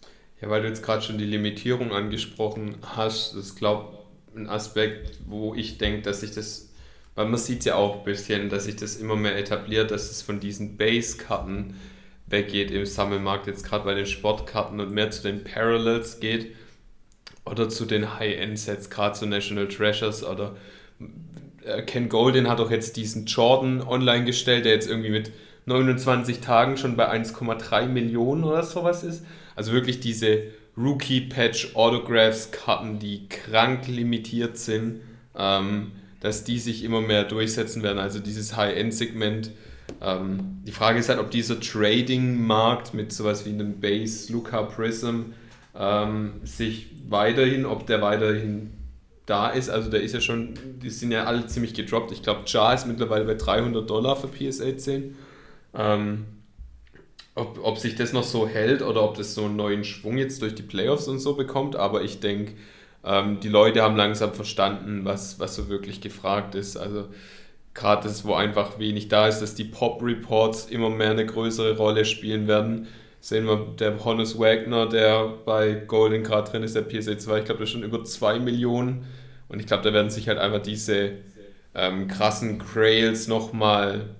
Ja, 0.40 0.48
weil 0.50 0.62
du 0.62 0.68
jetzt 0.68 0.82
gerade 0.82 1.02
schon 1.02 1.18
die 1.18 1.24
Limitierung 1.24 1.92
angesprochen 1.92 2.76
hast, 2.82 3.34
das 3.34 3.46
ist, 3.46 3.56
glaube 3.56 3.92
ich, 3.92 4.36
ein 4.36 4.48
Aspekt, 4.48 5.18
wo 5.26 5.54
ich 5.54 5.78
denke, 5.78 6.02
dass 6.02 6.20
sich 6.20 6.30
das, 6.30 6.68
weil 7.16 7.26
man 7.26 7.38
sieht 7.38 7.60
es 7.60 7.64
ja 7.66 7.74
auch 7.74 7.98
ein 7.98 8.04
bisschen, 8.04 8.48
dass 8.48 8.64
sich 8.64 8.76
das 8.76 8.96
immer 8.96 9.16
mehr 9.16 9.36
etabliert, 9.36 9.90
dass 9.90 10.10
es 10.10 10.22
von 10.22 10.38
diesen 10.38 10.76
Base-Karten 10.76 11.74
weggeht 12.26 12.70
im 12.70 12.86
Sammelmarkt, 12.86 13.46
jetzt 13.46 13.64
gerade 13.64 13.84
bei 13.84 13.94
den 13.94 14.06
Sportkarten 14.06 14.80
und 14.80 14.92
mehr 14.92 15.10
zu 15.10 15.22
den 15.22 15.44
Parallels 15.44 16.20
geht 16.20 16.54
oder 17.44 17.68
zu 17.68 17.84
den 17.84 18.18
High-End-Sets, 18.18 18.90
gerade 18.90 19.18
zu 19.18 19.26
National 19.26 19.66
Treasures 19.66 20.22
oder 20.22 20.56
Ken 21.86 22.08
Golden 22.08 22.48
hat 22.48 22.60
auch 22.60 22.70
jetzt 22.70 22.96
diesen 22.96 23.26
Jordan 23.26 23.82
online 23.82 24.24
gestellt, 24.24 24.64
der 24.64 24.72
jetzt 24.72 24.88
irgendwie 24.88 25.10
mit 25.10 25.30
29 25.66 26.40
Tagen 26.40 26.76
schon 26.76 26.96
bei 26.96 27.10
1,3 27.10 27.86
Millionen 27.86 28.44
oder 28.44 28.62
sowas 28.62 29.04
ist. 29.04 29.24
Also 29.54 29.72
wirklich 29.72 30.00
diese 30.00 30.44
Rookie-Patch 30.76 31.74
Autographs-Karten, 31.74 32.98
die 32.98 33.28
krank 33.28 33.86
limitiert 33.88 34.56
sind, 34.56 35.00
ähm, 35.36 35.92
dass 36.20 36.44
die 36.44 36.58
sich 36.58 36.84
immer 36.84 37.00
mehr 37.00 37.24
durchsetzen 37.24 37.82
werden. 37.82 37.98
Also 37.98 38.18
dieses 38.18 38.56
High-End-Segment 38.56 39.50
ähm, 40.00 40.60
die 40.64 40.72
Frage 40.72 40.98
ist 40.98 41.08
halt, 41.08 41.18
ob 41.18 41.30
dieser 41.30 41.60
Trading-Markt 41.60 42.94
mit 42.94 43.12
sowas 43.12 43.46
wie 43.46 43.50
einem 43.50 43.80
Base, 43.80 44.32
Luca 44.32 44.62
Prism 44.62 45.32
ähm, 45.76 46.34
sich 46.44 46.86
weiterhin, 47.08 47.66
ob 47.66 47.86
der 47.86 48.02
weiterhin 48.02 48.70
da 49.28 49.48
ist. 49.48 49.68
Also 49.68 49.90
der 49.90 50.02
ist 50.02 50.14
ja 50.14 50.20
schon, 50.20 50.54
die 50.82 50.90
sind 50.90 51.12
ja 51.12 51.24
alle 51.24 51.46
ziemlich 51.46 51.74
gedroppt. 51.74 52.12
Ich 52.12 52.22
glaube, 52.22 52.42
Jar 52.46 52.74
ist 52.74 52.86
mittlerweile 52.86 53.24
bei 53.24 53.34
300 53.34 53.88
Dollar 53.88 54.16
für 54.16 54.28
PSA 54.28 54.76
10. 54.76 55.16
Ähm, 55.74 56.24
ob, 57.34 57.60
ob 57.62 57.78
sich 57.78 57.94
das 57.94 58.12
noch 58.12 58.24
so 58.24 58.48
hält 58.48 58.82
oder 58.82 59.02
ob 59.02 59.16
das 59.16 59.34
so 59.34 59.44
einen 59.44 59.56
neuen 59.56 59.84
Schwung 59.84 60.18
jetzt 60.18 60.42
durch 60.42 60.54
die 60.54 60.62
Playoffs 60.62 61.08
und 61.08 61.18
so 61.18 61.34
bekommt. 61.34 61.76
Aber 61.76 62.02
ich 62.02 62.20
denke, 62.20 62.54
ähm, 63.04 63.40
die 63.40 63.48
Leute 63.48 63.82
haben 63.82 63.96
langsam 63.96 64.34
verstanden, 64.34 65.04
was, 65.04 65.38
was 65.38 65.54
so 65.54 65.68
wirklich 65.68 66.00
gefragt 66.00 66.54
ist. 66.54 66.76
Also 66.76 67.08
gerade 67.74 68.08
das, 68.08 68.24
wo 68.24 68.34
einfach 68.34 68.78
wenig 68.78 69.08
da 69.08 69.28
ist, 69.28 69.40
dass 69.40 69.54
die 69.54 69.64
Pop-Reports 69.64 70.66
immer 70.66 70.90
mehr 70.90 71.10
eine 71.10 71.26
größere 71.26 71.76
Rolle 71.76 72.04
spielen 72.04 72.48
werden. 72.48 72.88
Sehen 73.20 73.46
wir, 73.46 73.74
der 73.78 74.04
Honest 74.04 74.38
Wagner, 74.38 74.88
der 74.88 75.34
bei 75.44 75.72
Golden 75.74 76.22
gerade 76.22 76.50
drin 76.50 76.62
ist, 76.62 76.76
der 76.76 76.82
PSA 76.82 77.18
2, 77.18 77.38
ich 77.38 77.44
glaube, 77.44 77.58
der 77.58 77.64
ist 77.64 77.70
schon 77.70 77.82
über 77.82 78.04
2 78.04 78.38
Millionen. 78.38 79.06
Und 79.48 79.60
ich 79.60 79.66
glaube, 79.66 79.82
da 79.82 79.92
werden 79.92 80.10
sich 80.10 80.28
halt 80.28 80.38
einfach 80.38 80.62
diese 80.62 81.12
ähm, 81.74 82.08
krassen 82.08 82.58
Grails 82.58 83.26
nochmal 83.26 84.10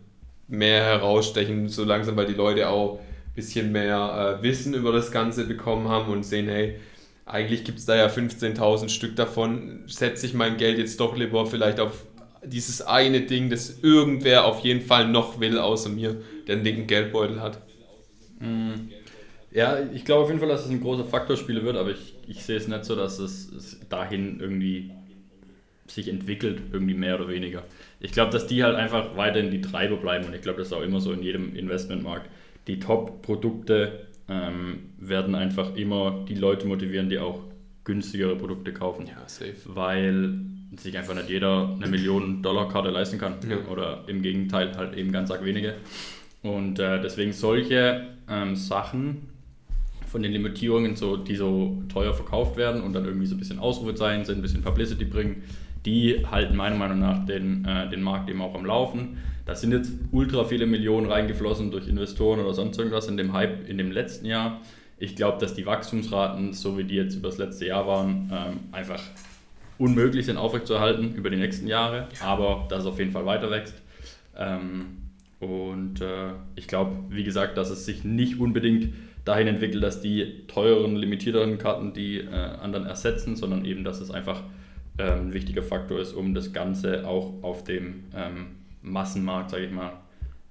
mehr 0.48 0.82
herausstechen, 0.82 1.68
so 1.68 1.84
langsam, 1.84 2.16
weil 2.16 2.26
die 2.26 2.34
Leute 2.34 2.68
auch 2.68 2.98
ein 2.98 3.34
bisschen 3.34 3.70
mehr 3.72 4.38
äh, 4.40 4.42
Wissen 4.42 4.74
über 4.74 4.92
das 4.92 5.12
Ganze 5.12 5.46
bekommen 5.46 5.88
haben 5.88 6.10
und 6.10 6.24
sehen, 6.24 6.48
hey, 6.48 6.78
eigentlich 7.26 7.64
gibt 7.64 7.78
es 7.78 7.84
da 7.84 7.94
ja 7.94 8.06
15.000 8.06 8.88
Stück 8.88 9.14
davon, 9.16 9.84
setze 9.86 10.24
ich 10.24 10.32
mein 10.34 10.56
Geld 10.56 10.78
jetzt 10.78 10.98
doch 10.98 11.14
lieber 11.14 11.46
vielleicht 11.46 11.78
auf 11.78 12.06
dieses 12.42 12.80
eine 12.82 13.20
Ding, 13.20 13.50
das 13.50 13.80
irgendwer 13.82 14.46
auf 14.46 14.60
jeden 14.60 14.80
Fall 14.80 15.08
noch 15.08 15.38
will, 15.38 15.58
außer 15.58 15.90
mir, 15.90 16.16
der 16.46 16.56
einen 16.56 16.64
linken 16.64 16.86
Geldbeutel 16.86 17.40
hat. 17.40 17.60
Ja, 19.50 19.78
ich 19.92 20.04
glaube 20.04 20.22
auf 20.22 20.28
jeden 20.28 20.40
Fall, 20.40 20.48
dass 20.48 20.64
es 20.64 20.70
ein 20.70 20.80
großer 20.80 21.04
Faktor 21.04 21.36
spielen 21.36 21.64
wird, 21.64 21.76
aber 21.76 21.90
ich, 21.90 22.14
ich 22.26 22.44
sehe 22.44 22.56
es 22.56 22.68
nicht 22.68 22.84
so, 22.84 22.94
dass 22.94 23.18
es, 23.18 23.50
es 23.52 23.88
dahin 23.88 24.40
irgendwie 24.40 24.90
sich 25.86 26.08
entwickelt, 26.08 26.60
irgendwie 26.72 26.94
mehr 26.94 27.16
oder 27.16 27.28
weniger. 27.28 27.64
Ich 27.98 28.12
glaube, 28.12 28.30
dass 28.30 28.46
die 28.46 28.62
halt 28.62 28.76
einfach 28.76 29.16
weiterhin 29.16 29.50
die 29.50 29.62
Treiber 29.62 29.96
bleiben 29.96 30.26
und 30.26 30.34
ich 30.34 30.42
glaube, 30.42 30.58
das 30.58 30.68
ist 30.68 30.74
auch 30.74 30.82
immer 30.82 31.00
so 31.00 31.12
in 31.12 31.22
jedem 31.22 31.56
Investmentmarkt. 31.56 32.28
Die 32.66 32.78
Top-Produkte 32.78 34.06
ähm, 34.28 34.90
werden 34.98 35.34
einfach 35.34 35.74
immer 35.76 36.26
die 36.28 36.34
Leute 36.34 36.66
motivieren, 36.66 37.08
die 37.08 37.18
auch 37.18 37.40
günstigere 37.84 38.36
Produkte 38.36 38.74
kaufen. 38.74 39.06
Ja, 39.06 39.26
safe. 39.26 39.54
Weil 39.64 40.40
sich 40.76 40.96
einfach 40.98 41.14
nicht 41.14 41.30
jeder 41.30 41.74
eine 41.74 41.86
Million 41.86 42.42
Dollar 42.42 42.68
Karte 42.68 42.90
leisten 42.90 43.18
kann. 43.18 43.38
Ja. 43.48 43.66
Oder 43.70 44.04
im 44.06 44.20
Gegenteil 44.20 44.76
halt 44.76 44.94
eben 44.94 45.10
ganz 45.10 45.30
arg 45.30 45.42
wenige. 45.42 45.76
Und 46.48 46.78
äh, 46.78 47.00
deswegen 47.00 47.32
solche 47.32 48.06
ähm, 48.28 48.56
Sachen 48.56 49.28
von 50.06 50.22
den 50.22 50.32
Limitierungen, 50.32 50.96
so, 50.96 51.16
die 51.16 51.36
so 51.36 51.82
teuer 51.88 52.14
verkauft 52.14 52.56
werden 52.56 52.82
und 52.82 52.94
dann 52.94 53.04
irgendwie 53.04 53.26
so 53.26 53.34
ein 53.34 53.38
bisschen 53.38 53.58
Ausrufezeichen 53.58 54.24
sind, 54.24 54.38
ein 54.38 54.42
bisschen 54.42 54.62
Publicity 54.62 55.04
bringen, 55.04 55.42
die 55.84 56.24
halten 56.26 56.56
meiner 56.56 56.76
Meinung 56.76 56.98
nach 56.98 57.24
den, 57.26 57.64
äh, 57.64 57.88
den 57.88 58.02
Markt 58.02 58.28
eben 58.30 58.40
auch 58.40 58.54
am 58.54 58.64
Laufen. 58.64 59.18
Da 59.44 59.54
sind 59.54 59.72
jetzt 59.72 59.92
ultra 60.10 60.44
viele 60.44 60.66
Millionen 60.66 61.10
reingeflossen 61.10 61.70
durch 61.70 61.88
Investoren 61.88 62.40
oder 62.40 62.54
sonst 62.54 62.78
irgendwas 62.78 63.08
in 63.08 63.16
dem 63.16 63.32
Hype 63.32 63.68
in 63.68 63.78
dem 63.78 63.92
letzten 63.92 64.26
Jahr. 64.26 64.60
Ich 64.98 65.14
glaube, 65.14 65.38
dass 65.38 65.54
die 65.54 65.64
Wachstumsraten, 65.64 66.52
so 66.52 66.76
wie 66.76 66.84
die 66.84 66.96
jetzt 66.96 67.14
über 67.14 67.28
das 67.28 67.38
letzte 67.38 67.66
Jahr 67.66 67.86
waren, 67.86 68.30
ähm, 68.32 68.60
einfach 68.72 69.00
unmöglich 69.78 70.26
sind 70.26 70.36
aufrechtzuerhalten 70.36 71.14
über 71.14 71.30
die 71.30 71.36
nächsten 71.36 71.68
Jahre, 71.68 72.08
aber 72.20 72.66
dass 72.68 72.80
es 72.80 72.86
auf 72.86 72.98
jeden 72.98 73.12
Fall 73.12 73.24
weiter 73.26 73.50
wächst. 73.50 73.74
Ähm, 74.36 74.97
und 75.40 76.00
äh, 76.00 76.32
ich 76.56 76.66
glaube, 76.66 76.96
wie 77.10 77.24
gesagt, 77.24 77.56
dass 77.56 77.70
es 77.70 77.86
sich 77.86 78.04
nicht 78.04 78.40
unbedingt 78.40 78.92
dahin 79.24 79.46
entwickelt, 79.46 79.82
dass 79.82 80.00
die 80.00 80.46
teureren, 80.48 80.96
limitierteren 80.96 81.58
Karten 81.58 81.92
die 81.92 82.18
äh, 82.18 82.30
anderen 82.30 82.86
ersetzen, 82.86 83.36
sondern 83.36 83.64
eben, 83.64 83.84
dass 83.84 84.00
es 84.00 84.10
einfach 84.10 84.42
ähm, 84.98 85.28
ein 85.28 85.34
wichtiger 85.34 85.62
Faktor 85.62 86.00
ist, 86.00 86.12
um 86.12 86.34
das 86.34 86.52
Ganze 86.52 87.06
auch 87.06 87.42
auf 87.42 87.62
dem 87.62 88.04
ähm, 88.14 88.46
Massenmarkt, 88.82 89.50
sage 89.50 89.66
ich 89.66 89.70
mal, 89.70 89.92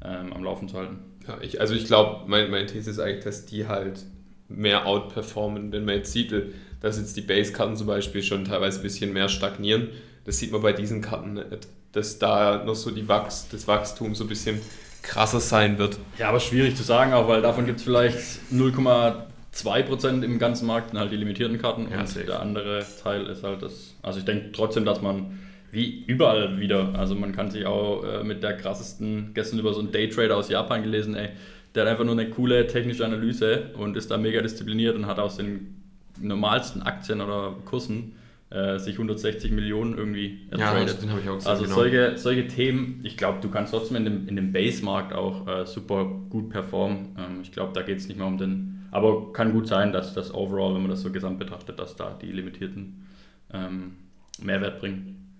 ähm, 0.04 0.32
am 0.32 0.44
Laufen 0.44 0.70
zu 0.70 0.78
halten. 0.78 1.00
Ja, 1.28 1.38
ich, 1.42 1.60
also 1.60 1.74
ich 1.74 1.86
glaube, 1.86 2.24
mein, 2.28 2.50
meine 2.50 2.66
These 2.66 2.92
ist 2.92 3.00
eigentlich, 3.00 3.24
dass 3.24 3.46
die 3.46 3.68
halt 3.68 4.06
mehr 4.48 4.86
outperformen, 4.86 5.72
wenn 5.74 5.84
man 5.84 5.96
jetzt 5.96 6.14
sieht, 6.14 6.34
dass 6.80 6.98
jetzt 6.98 7.18
die 7.18 7.22
Base-Karten 7.22 7.76
zum 7.76 7.88
Beispiel 7.88 8.24
schon 8.24 8.46
teilweise 8.46 8.80
ein 8.80 8.84
bisschen 8.84 9.12
mehr 9.12 9.28
stagnieren. 9.28 9.90
Das 10.24 10.38
sieht 10.38 10.52
man 10.52 10.62
bei 10.62 10.72
diesen 10.72 11.02
Karten 11.02 11.34
nicht, 11.34 11.68
dass 11.98 12.20
da 12.20 12.64
noch 12.64 12.76
so 12.76 12.92
die 12.92 13.08
Wachs, 13.08 13.48
das 13.52 13.68
Wachstum 13.68 14.16
so 14.16 14.24
ein 14.24 14.28
bisschen 14.28 14.62
krasser 15.02 15.40
sein 15.40 15.78
wird. 15.78 15.98
Ja, 16.18 16.30
aber 16.30 16.40
schwierig 16.40 16.76
zu 16.76 16.84
sagen 16.84 17.14
auch, 17.14 17.28
weil 17.28 17.42
davon 17.42 17.66
gibt 17.66 17.80
es 17.80 17.84
vielleicht 17.86 18.18
0,2% 18.54 20.24
im 20.24 20.40
ganzen 20.40 20.68
Markt, 20.68 20.92
sind 20.92 21.00
halt 21.00 21.12
die 21.12 21.16
limitierten 21.18 21.58
Karten 21.60 21.88
Ja, 21.92 22.00
und 22.02 22.08
safe. 22.10 22.26
der 22.26 22.40
andere 22.42 22.86
Teil 23.04 23.26
ist 23.28 23.44
halt 23.44 23.62
das. 23.62 23.96
Also 24.02 24.20
ich 24.20 24.26
denke 24.26 24.52
trotzdem, 24.52 24.86
dass 24.86 25.02
man 25.02 25.40
wie 25.72 26.04
überall 26.08 26.60
wieder, 26.60 26.94
also 26.98 27.14
man 27.16 27.34
kann 27.34 27.52
sich 27.52 27.66
auch 27.66 28.04
äh, 28.04 28.24
mit 28.24 28.42
der 28.42 28.56
krassesten, 28.56 29.32
gestern 29.34 29.60
über 29.60 29.74
so 29.74 29.80
einen 29.82 29.92
Daytrader 29.92 30.38
aus 30.38 30.50
Japan 30.50 30.82
gelesen, 30.84 31.16
ey, 31.16 31.30
der 31.76 31.84
hat 31.84 31.92
einfach 31.92 32.06
nur 32.06 32.14
eine 32.14 32.30
coole 32.30 32.66
technische 32.68 33.06
Analyse 33.06 33.72
und 33.78 33.98
ist 33.98 34.10
da 34.10 34.18
mega 34.18 34.42
diszipliniert 34.42 34.96
und 34.96 35.06
hat 35.08 35.20
aus 35.20 35.38
den 35.38 35.76
normalsten 36.20 36.82
Aktien 36.84 37.22
oder 37.22 37.56
Kursen 37.66 38.14
äh, 38.50 38.80
sich 38.80 38.96
160 38.96 39.52
Millionen 39.52 39.98
irgendwie 39.98 40.48
ertradet. 40.52 41.02
den 41.02 41.10
habe 41.10 41.20
ich 41.22 41.30
auch 41.30 41.36
gesehen. 41.36 41.50
Also 41.50 41.64
genau. 41.64 41.76
solche, 41.76 42.18
solche 42.18 42.48
Themen, 42.48 43.02
ich 43.04 43.18
glaube, 43.18 43.40
du 43.42 43.50
kannst 43.50 43.74
trotzdem 43.74 43.98
in 43.98 44.06
dem, 44.06 44.28
in 44.28 44.36
dem 44.36 44.54
Base-Markt 44.54 45.14
auch 45.14 45.48
äh, 45.48 45.66
super 45.66 46.06
gut 46.30 46.50
performen. 46.50 47.16
Ähm, 47.18 47.40
ich 47.42 47.52
glaube, 47.52 47.74
da 47.74 47.82
geht 47.82 47.98
es 47.98 48.08
nicht 48.08 48.18
mehr 48.18 48.28
um 48.28 48.38
den. 48.38 48.88
Aber 48.92 49.34
kann 49.34 49.52
gut 49.52 49.68
sein, 49.68 49.92
dass 49.92 50.14
das 50.14 50.34
overall, 50.34 50.74
wenn 50.76 50.82
man 50.82 50.92
das 50.92 51.02
so 51.02 51.12
gesamt 51.12 51.40
betrachtet, 51.40 51.78
dass 51.80 51.96
da 51.98 52.18
die 52.22 52.32
limitierten 52.32 53.06
ähm, 53.52 53.98
Mehrwert 54.42 54.80
bringen. 54.80 55.38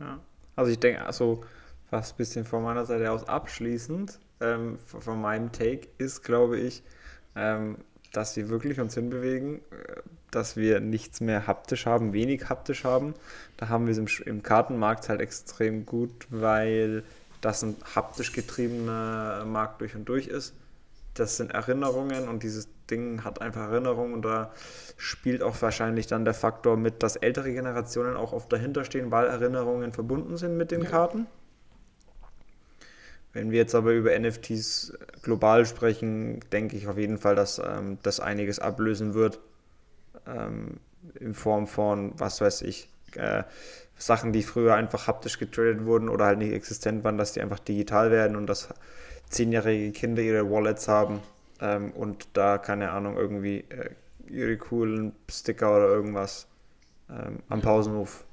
Ja. 0.00 0.18
Also 0.56 0.72
ich 0.72 0.80
denke, 0.80 1.04
also 1.04 1.44
was 1.90 2.12
ein 2.12 2.16
bisschen 2.16 2.44
von 2.44 2.62
meiner 2.62 2.84
Seite 2.84 3.10
aus 3.10 3.28
abschließend 3.28 4.18
ähm, 4.40 4.78
von 4.84 5.00
von 5.00 5.20
meinem 5.20 5.52
Take 5.52 5.88
ist, 5.98 6.22
glaube 6.22 6.58
ich, 6.58 6.82
ähm, 7.36 7.76
dass 8.12 8.36
wir 8.36 8.48
wirklich 8.48 8.80
uns 8.80 8.94
hinbewegen, 8.94 9.56
äh, 9.70 10.02
dass 10.30 10.56
wir 10.56 10.80
nichts 10.80 11.20
mehr 11.20 11.46
haptisch 11.46 11.86
haben, 11.86 12.12
wenig 12.12 12.48
haptisch 12.48 12.84
haben. 12.84 13.14
Da 13.56 13.68
haben 13.68 13.86
wir 13.86 13.92
es 13.92 13.98
im, 13.98 14.06
im 14.26 14.42
Kartenmarkt 14.42 15.08
halt 15.08 15.20
extrem 15.20 15.84
gut, 15.86 16.26
weil 16.30 17.04
das 17.40 17.62
ein 17.62 17.76
haptisch 17.94 18.32
getriebener 18.32 19.44
Markt 19.44 19.80
durch 19.80 19.94
und 19.94 20.08
durch 20.08 20.28
ist. 20.28 20.54
Das 21.14 21.36
sind 21.36 21.52
Erinnerungen 21.52 22.28
und 22.28 22.42
dieses 22.42 22.68
Ding 22.90 23.24
hat 23.24 23.42
einfach 23.42 23.68
Erinnerungen 23.70 24.14
und 24.14 24.22
da 24.22 24.52
spielt 24.96 25.42
auch 25.42 25.60
wahrscheinlich 25.60 26.06
dann 26.06 26.24
der 26.24 26.34
Faktor 26.34 26.76
mit, 26.76 27.02
dass 27.02 27.16
ältere 27.16 27.52
Generationen 27.52 28.16
auch 28.16 28.32
oft 28.32 28.50
dahinter 28.52 28.84
stehen, 28.84 29.10
weil 29.10 29.26
Erinnerungen 29.26 29.92
verbunden 29.92 30.36
sind 30.38 30.56
mit 30.56 30.70
den 30.70 30.82
Ja. 30.82 30.90
Karten. 30.90 31.26
Wenn 33.32 33.50
wir 33.50 33.58
jetzt 33.58 33.74
aber 33.74 33.92
über 33.92 34.18
NFTs 34.18 34.92
global 35.22 35.64
sprechen, 35.64 36.40
denke 36.52 36.76
ich 36.76 36.88
auf 36.88 36.98
jeden 36.98 37.18
Fall, 37.18 37.34
dass 37.34 37.58
ähm, 37.58 37.98
das 38.02 38.20
einiges 38.20 38.58
ablösen 38.58 39.14
wird. 39.14 39.40
Ähm, 40.26 40.78
in 41.18 41.34
Form 41.34 41.66
von, 41.66 42.12
was 42.18 42.40
weiß 42.40 42.62
ich, 42.62 42.88
äh, 43.16 43.42
Sachen, 43.96 44.32
die 44.32 44.42
früher 44.42 44.74
einfach 44.74 45.06
haptisch 45.06 45.38
getradet 45.38 45.84
wurden 45.84 46.08
oder 46.08 46.26
halt 46.26 46.38
nicht 46.38 46.52
existent 46.52 47.04
waren, 47.04 47.18
dass 47.18 47.32
die 47.32 47.40
einfach 47.40 47.58
digital 47.58 48.10
werden 48.10 48.36
und 48.36 48.46
dass 48.46 48.68
zehnjährige 49.28 49.92
Kinder 49.92 50.22
ihre 50.22 50.50
Wallets 50.50 50.88
haben 50.88 51.20
ähm, 51.60 51.92
und 51.92 52.28
da, 52.34 52.58
keine 52.58 52.90
Ahnung, 52.90 53.16
irgendwie 53.16 53.64
äh, 53.68 53.90
ihre 54.28 54.56
coolen 54.56 55.14
Sticker 55.30 55.76
oder 55.76 55.88
irgendwas 55.88 56.46
ähm, 57.10 57.40
am 57.48 57.60
Pausenhof 57.60 58.20
äh, 58.20 58.31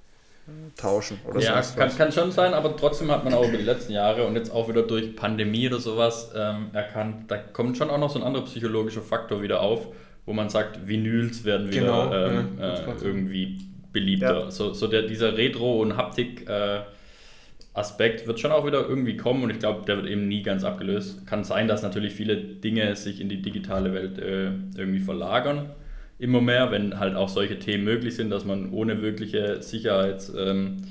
tauschen 0.75 1.19
oder 1.27 1.39
Ja, 1.41 1.61
sonst 1.61 1.77
kann, 1.77 1.95
kann 1.97 2.11
schon 2.11 2.31
sein, 2.31 2.53
aber 2.53 2.75
trotzdem 2.75 3.09
hat 3.11 3.23
man 3.23 3.33
auch 3.33 3.47
über 3.47 3.57
die 3.57 3.63
letzten 3.63 3.93
Jahre 3.93 4.25
und 4.25 4.35
jetzt 4.35 4.51
auch 4.51 4.67
wieder 4.69 4.83
durch 4.83 5.15
Pandemie 5.15 5.67
oder 5.67 5.79
sowas 5.79 6.31
ähm, 6.35 6.67
erkannt, 6.73 7.29
da 7.29 7.37
kommt 7.37 7.77
schon 7.77 7.89
auch 7.89 7.97
noch 7.97 8.09
so 8.09 8.19
ein 8.19 8.25
anderer 8.25 8.43
psychologischer 8.45 9.01
Faktor 9.01 9.41
wieder 9.41 9.61
auf, 9.61 9.87
wo 10.25 10.33
man 10.33 10.49
sagt, 10.49 10.85
Vinyls 10.87 11.43
werden 11.43 11.71
wieder 11.71 11.81
Genau, 11.81 12.13
ähm, 12.13 12.57
ja, 12.59 12.75
äh, 12.75 12.93
irgendwie 13.01 13.57
beliebter. 13.91 14.45
Ja. 14.45 14.51
So, 14.51 14.73
so 14.73 14.87
der, 14.87 15.01
dieser 15.03 15.37
Retro- 15.37 15.81
und 15.81 15.97
Haptik-Aspekt 15.97 18.25
wird 18.27 18.39
schon 18.39 18.51
auch 18.51 18.65
wieder 18.65 18.87
irgendwie 18.87 19.17
kommen 19.17 19.43
und 19.43 19.49
ich 19.49 19.59
glaube, 19.59 19.85
der 19.85 19.97
wird 19.97 20.07
eben 20.07 20.27
nie 20.27 20.43
ganz 20.43 20.63
abgelöst. 20.63 21.27
Kann 21.27 21.43
sein, 21.43 21.67
dass 21.67 21.81
natürlich 21.81 22.13
viele 22.13 22.37
Dinge 22.37 22.95
sich 22.95 23.19
in 23.19 23.27
die 23.29 23.41
digitale 23.41 23.93
Welt 23.93 24.19
äh, 24.19 24.51
irgendwie 24.77 24.99
verlagern 24.99 25.71
immer 26.19 26.41
mehr, 26.41 26.69
wenn 26.71 26.99
halt 26.99 27.15
auch 27.15 27.29
solche 27.29 27.57
Themen 27.57 27.85
möglich 27.85 28.15
sind, 28.15 28.29
dass 28.29 28.45
man 28.45 28.71
ohne 28.71 29.01
wirkliche 29.01 29.63
Sicherheitsbedenken 29.63 30.89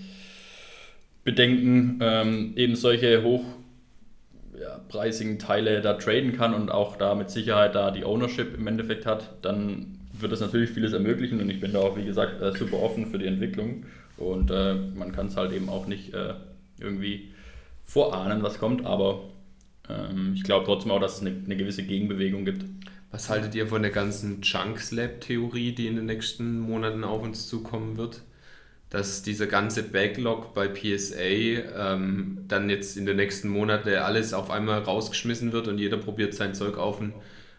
ähm, 1.25 1.99
ähm, 2.01 2.53
eben 2.57 2.75
solche 2.75 3.23
hochpreisigen 4.83 5.39
Teile 5.39 5.83
da 5.83 5.93
traden 5.95 6.33
kann 6.33 6.55
und 6.55 6.71
auch 6.71 6.97
da 6.97 7.15
mit 7.15 7.31
Sicherheit 7.31 7.75
da 7.75 7.91
die 7.91 8.05
Ownership 8.05 8.57
im 8.57 8.67
Endeffekt 8.67 9.05
hat, 9.05 9.35
dann 9.43 9.99
wird 10.13 10.33
das 10.33 10.41
natürlich 10.41 10.71
vieles 10.71 10.95
ermöglichen 10.95 11.41
und 11.41 11.51
ich 11.51 11.61
bin 11.61 11.73
da 11.73 11.81
auch, 11.81 11.97
wie 11.97 12.05
gesagt, 12.05 12.41
äh, 12.41 12.53
super 12.57 12.79
offen 12.83 13.07
für 13.07 13.19
die 13.19 13.27
Entwicklung 13.27 13.85
und 14.17 14.51
äh, 14.51 14.75
man 14.75 15.13
kann 15.13 15.27
es 15.27 15.37
halt 15.37 15.53
eben 15.53 15.69
auch 15.69 15.87
nicht 15.87 16.15
äh, 16.15 16.35
irgendwie 16.81 17.33
vorahnen, 17.85 18.43
was 18.43 18.59
kommt, 18.59 18.87
aber 18.87 19.25
ähm, 19.89 20.33
ich 20.35 20.43
glaube 20.43 20.65
trotzdem 20.65 20.91
auch, 20.91 21.01
dass 21.01 21.17
es 21.17 21.21
eine, 21.21 21.35
eine 21.45 21.57
gewisse 21.57 21.83
Gegenbewegung 21.83 22.45
gibt. 22.47 22.65
Was 23.11 23.31
haltet 23.31 23.55
ihr 23.55 23.67
von 23.67 23.81
der 23.81 23.91
ganzen 23.91 24.43
Chunk 24.43 24.81
Slab-Theorie, 24.81 25.73
die 25.73 25.87
in 25.87 25.97
den 25.97 26.07
nächsten 26.07 26.61
Monaten 26.61 27.05
auf 27.05 27.23
uns 27.23 27.49
zukommen 27.49 27.97
wird? 27.97 28.23
Dass 28.91 29.23
dieser 29.23 29.47
ganze 29.47 29.83
Backlog 29.83 30.55
bei 30.55 30.69
PSA 30.69 31.23
ähm, 31.23 32.45
dann 32.49 32.69
jetzt 32.69 32.97
in 32.97 33.07
den 33.07 33.17
nächsten 33.17 33.49
Monaten 33.49 33.95
alles 33.95 34.35
auf 34.35 34.51
einmal 34.51 34.81
rausgeschmissen 34.81 35.53
wird 35.53 35.69
und 35.69 35.79
jeder 35.79 35.97
probiert 35.97 36.35
sein 36.35 36.55
Zeug 36.55 36.77
auf 36.77 36.99
den 36.99 37.15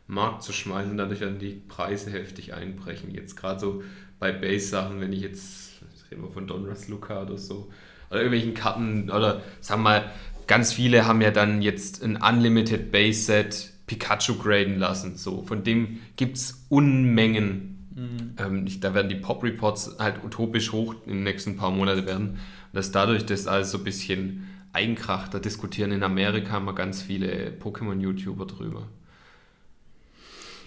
Markt 0.10 0.42
zu 0.42 0.54
schmeißen 0.54 0.98
dadurch 0.98 1.20
werden 1.20 1.38
die 1.38 1.62
Preise 1.68 2.12
heftig 2.12 2.54
einbrechen. 2.54 3.14
Jetzt 3.14 3.36
gerade 3.36 3.60
so 3.60 3.84
bei 4.20 4.32
Base-Sachen, 4.32 5.00
wenn 5.02 5.14
ich 5.14 5.22
jetzt, 5.22 5.74
jetzt 5.94 6.12
reden 6.12 6.24
wir 6.24 6.32
von 6.32 6.48
Donruss 6.48 6.88
Luca 6.88 7.22
oder 7.22 7.38
so, 7.38 7.70
oder 8.10 8.22
irgendwelchen 8.22 8.56
Karten, 8.56 9.12
oder 9.12 9.42
sagen 9.62 9.82
wir 9.82 9.90
mal, 9.90 10.12
ganz 10.48 10.74
viele 10.74 11.06
haben 11.06 11.22
ja 11.22 11.30
dann 11.30 11.62
jetzt 11.62 12.04
ein 12.04 12.18
Unlimited 12.18 12.92
Base 12.92 13.22
Set 13.22 13.72
Pikachu 13.90 14.36
graden 14.38 14.78
lassen. 14.78 15.18
So, 15.18 15.42
von 15.44 15.64
dem 15.64 16.00
gibt 16.16 16.38
es 16.38 16.66
Unmengen. 16.70 18.36
Ähm, 18.38 18.68
ich, 18.68 18.80
da 18.80 18.94
werden 18.94 19.10
die 19.10 19.16
Pop 19.16 19.44
Reports 19.44 19.96
halt 20.00 20.24
utopisch 20.24 20.72
hoch 20.72 20.96
in 21.08 21.16
den 21.16 21.24
nächsten 21.24 21.58
paar 21.58 21.72
Monaten 21.72 22.06
werden. 22.06 22.30
Und 22.30 22.38
dass 22.74 22.92
dadurch 22.92 23.26
das 23.26 23.48
alles 23.48 23.72
so 23.72 23.80
ein 23.80 23.84
bisschen 23.84 24.48
einkracht, 24.74 25.34
da 25.34 25.40
diskutieren 25.40 25.92
in 25.92 26.04
Amerika 26.04 26.60
mal 26.60 26.74
ganz 26.76 27.02
viele 27.02 27.52
Pokémon-YouTuber 27.60 28.46
drüber. 28.46 28.88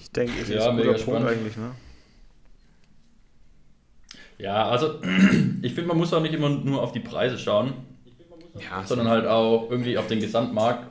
Ich 0.00 0.10
denke, 0.12 0.42
es 0.42 0.48
Ja, 0.48 0.56
ist 0.56 0.68
ein 0.68 0.76
mega 0.76 0.92
guter 0.92 0.98
Punkt 0.98 1.22
spannend. 1.22 1.26
eigentlich, 1.26 1.56
ne? 1.56 1.76
Ja, 4.38 4.68
also 4.68 5.00
ich 5.62 5.74
finde, 5.74 5.88
man 5.88 5.98
muss 5.98 6.12
auch 6.12 6.20
nicht 6.22 6.34
immer 6.34 6.48
nur 6.50 6.82
auf 6.82 6.92
die 6.92 7.00
Preise 7.00 7.38
schauen, 7.38 7.74
Ja, 8.54 8.84
sondern 8.84 9.08
halt 9.08 9.26
auch 9.26 9.70
irgendwie 9.70 9.98
auf 9.98 10.06
den 10.06 10.20
Gesamtmarkt. 10.20 10.88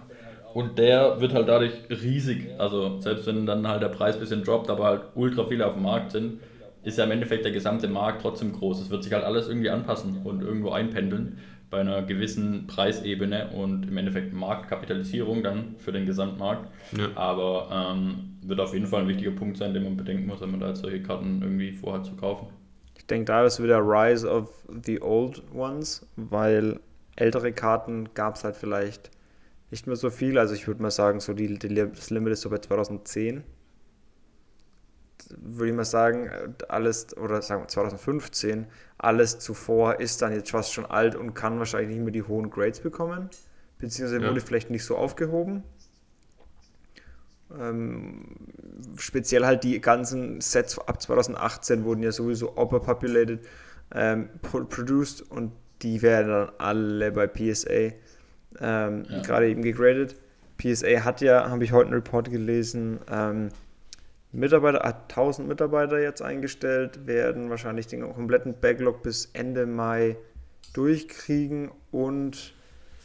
Und 0.53 0.77
der 0.77 1.22
wird 1.22 1.34
halt 1.34 1.48
dadurch 1.48 1.74
riesig. 1.89 2.50
Also 2.58 3.00
selbst 3.00 3.25
wenn 3.27 3.46
dann 3.46 3.67
halt 3.67 3.81
der 3.81 3.89
Preis 3.89 4.15
ein 4.15 4.22
bisschen 4.22 4.43
droppt, 4.43 4.70
aber 4.70 4.86
halt 4.86 5.01
ultra 5.15 5.46
viele 5.46 5.65
auf 5.65 5.74
dem 5.74 5.84
Markt 5.84 6.12
sind, 6.12 6.39
ist 6.84 6.98
ja 6.98 7.03
im 7.03 7.12
Endeffekt 7.12 7.46
der 7.46 7.51
gesamte 7.51 7.88
Markt 7.88 8.22
trotzdem 8.22 8.53
groß. 8.53 8.81
Es 8.81 8.89
wird 8.89 9.03
sich 9.03 9.13
halt 9.13 9.24
alles 9.24 9.48
irgendwie 9.48 9.70
anpassen 9.70 10.22
und 10.24 10.41
irgendwo 10.41 10.72
einpendeln 10.72 11.38
bei 11.70 11.79
einer 11.79 12.01
gewissen 12.01 12.67
Preisebene 12.67 13.50
und 13.51 13.88
im 13.88 13.98
Endeffekt 13.98 14.34
Marktkapitalisierung 14.34 15.41
dann 15.41 15.75
für 15.77 15.91
den 15.91 16.05
Gesamtmarkt. 16.05 16.70
Ja. 16.98 17.08
Aber 17.15 17.70
ähm, 17.72 18.38
wird 18.41 18.60
auf 18.60 18.74
jeden 18.74 18.88
Fall 18.88 19.01
ein 19.01 19.08
wichtiger 19.08 19.31
Punkt 19.31 19.58
sein, 19.58 19.74
den 19.74 19.84
man 19.84 19.96
bedenken 19.96 20.27
muss, 20.27 20.41
wenn 20.41 20.51
man 20.51 20.60
da 20.60 20.70
jetzt 20.70 20.81
solche 20.81 21.01
Karten 21.01 21.39
irgendwie 21.41 21.72
vorhat 21.72 22.05
zu 22.05 22.15
kaufen. 22.15 22.48
Ich 22.98 23.08
denke, 23.08 23.25
da 23.25 23.46
ist 23.46 23.63
wieder 23.63 23.79
Rise 23.79 24.29
of 24.29 24.50
the 24.84 25.01
Old 25.01 25.41
Ones, 25.53 26.05
weil 26.17 26.79
ältere 27.15 27.53
Karten 27.53 28.10
gab 28.13 28.36
es 28.36 28.43
halt 28.43 28.55
vielleicht 28.55 29.10
nicht 29.72 29.88
mehr 29.88 29.96
so 29.96 30.10
viel. 30.10 30.38
Also 30.38 30.54
ich 30.54 30.68
würde 30.68 30.82
mal 30.82 30.92
sagen, 30.92 31.20
so 31.20 31.34
die, 31.34 31.58
die, 31.58 31.74
das 31.74 32.10
Limit 32.10 32.34
ist 32.34 32.42
so 32.42 32.50
bei 32.50 32.60
2010. 32.60 33.44
Würde 35.38 35.70
ich 35.70 35.75
mal 35.75 35.86
sagen, 35.86 36.30
alles, 36.68 37.16
oder 37.16 37.42
sagen 37.42 37.63
wir 37.63 37.68
2015, 37.68 38.68
alles 38.98 39.40
zuvor 39.40 40.00
ist 40.00 40.22
dann 40.22 40.34
jetzt 40.34 40.51
fast 40.51 40.74
schon 40.74 40.86
alt 40.86 41.16
und 41.16 41.34
kann 41.34 41.58
wahrscheinlich 41.58 41.96
nicht 41.96 42.04
mehr 42.04 42.12
die 42.12 42.24
hohen 42.24 42.50
Grades 42.50 42.82
bekommen. 42.82 43.30
Beziehungsweise 43.78 44.22
ja. 44.22 44.30
wurde 44.30 44.42
vielleicht 44.42 44.70
nicht 44.70 44.84
so 44.84 44.98
aufgehoben. 44.98 45.63
Ähm, 47.58 48.36
speziell 48.98 49.46
halt 49.46 49.63
die 49.63 49.80
ganzen 49.80 50.42
Sets 50.42 50.80
ab 50.80 51.01
2018 51.01 51.84
wurden 51.84 52.04
ja 52.04 52.12
sowieso 52.12 52.58
overpopulated 52.58 53.46
ähm, 53.94 54.30
produced 54.42 55.22
und 55.22 55.51
die 55.82 56.01
werden 56.01 56.28
dann 56.30 56.51
alle 56.58 57.12
bei 57.12 57.28
PSA 57.28 57.94
ähm, 58.60 59.05
ja. 59.10 59.22
gerade 59.22 59.50
eben 59.50 59.62
gegradet. 59.62 60.15
PSA 60.58 61.03
hat 61.03 61.22
ja, 61.22 61.50
habe 61.50 61.63
ich 61.63 61.72
heute 61.72 61.88
einen 61.88 61.96
Report 61.96 62.29
gelesen, 62.29 63.00
ähm, 63.12 63.50
Mitarbeiter, 64.34 64.86
1000 64.86 65.48
Mitarbeiter 65.48 66.00
jetzt 66.00 66.22
eingestellt, 66.22 67.05
werden 67.05 67.50
wahrscheinlich 67.50 67.88
den 67.88 68.01
kompletten 68.13 68.53
Backlog 68.60 69.03
bis 69.03 69.29
Ende 69.34 69.65
Mai 69.65 70.15
durchkriegen 70.74 71.72
und 71.91 72.53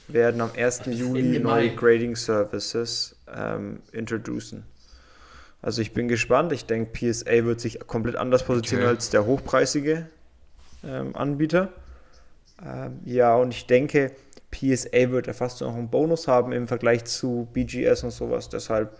werden 0.08 0.40
am 0.40 0.50
1. 0.56 0.82
Juli 0.86 1.40
neue 1.40 1.74
Grading 1.74 2.14
Services 2.14 3.16
ähm, 3.34 3.80
introducen. 3.90 4.64
Also 5.62 5.82
ich 5.82 5.92
bin 5.92 6.06
gespannt. 6.06 6.52
Ich 6.52 6.66
denke, 6.66 6.92
PSA 6.92 7.44
wird 7.44 7.60
sich 7.60 7.80
komplett 7.88 8.14
anders 8.14 8.44
positionieren 8.44 8.90
okay. 8.90 8.96
als 8.96 9.10
der 9.10 9.26
hochpreisige 9.26 10.06
ähm, 10.84 11.16
Anbieter. 11.16 11.72
Ähm, 12.64 13.00
ja, 13.04 13.34
und 13.34 13.52
ich 13.52 13.66
denke, 13.66 14.12
PSA 14.50 15.10
wird 15.10 15.26
ja 15.26 15.32
fast 15.32 15.60
noch 15.60 15.74
einen 15.74 15.90
Bonus 15.90 16.28
haben 16.28 16.52
im 16.52 16.68
Vergleich 16.68 17.04
zu 17.04 17.48
BGS 17.52 18.04
und 18.04 18.12
sowas. 18.12 18.48
Deshalb 18.48 18.98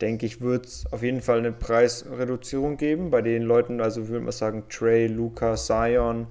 denke 0.00 0.26
ich, 0.26 0.40
wird 0.40 0.66
es 0.66 0.84
auf 0.92 1.02
jeden 1.02 1.22
Fall 1.22 1.38
eine 1.38 1.52
Preisreduzierung 1.52 2.76
geben 2.76 3.10
bei 3.10 3.22
den 3.22 3.42
Leuten, 3.42 3.80
also 3.80 4.08
würde 4.08 4.24
man 4.24 4.32
sagen, 4.32 4.64
Trey, 4.68 5.06
Luca, 5.06 5.56
Zion, 5.56 6.26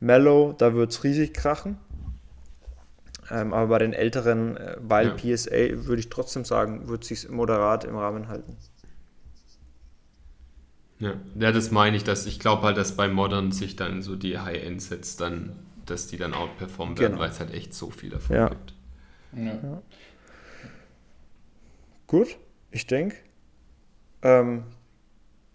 Mellow, 0.00 0.54
da 0.56 0.74
wird 0.74 0.90
es 0.90 1.02
riesig 1.04 1.34
krachen. 1.34 1.78
Ähm, 3.30 3.52
aber 3.52 3.66
bei 3.68 3.78
den 3.78 3.92
älteren, 3.92 4.56
äh, 4.56 4.76
weil 4.80 5.08
ja. 5.08 5.14
PSA, 5.14 5.86
würde 5.86 6.00
ich 6.00 6.08
trotzdem 6.08 6.44
sagen, 6.44 6.88
wird 6.88 7.04
sich 7.04 7.28
moderat 7.28 7.84
im 7.84 7.96
Rahmen 7.96 8.28
halten. 8.28 8.56
Ja. 10.98 11.14
ja, 11.38 11.52
das 11.52 11.70
meine 11.70 11.96
ich, 11.96 12.04
dass 12.04 12.26
ich 12.26 12.40
glaube 12.40 12.62
halt, 12.62 12.76
dass 12.76 12.96
bei 12.96 13.08
Modern 13.08 13.52
sich 13.52 13.76
dann 13.76 14.02
so 14.02 14.16
die 14.16 14.38
High-End-Sets 14.38 15.16
dann, 15.16 15.52
dass 15.90 16.06
die 16.06 16.16
dann 16.16 16.34
outperformen 16.34 16.98
werden, 16.98 17.12
genau. 17.12 17.22
weil 17.22 17.30
es 17.30 17.40
halt 17.40 17.52
echt 17.52 17.74
so 17.74 17.90
viel 17.90 18.10
davon 18.10 18.36
ja. 18.36 18.48
gibt. 18.48 18.74
Ja. 19.32 19.82
Gut, 22.06 22.38
ich 22.70 22.86
denke, 22.86 23.16
ähm, 24.22 24.64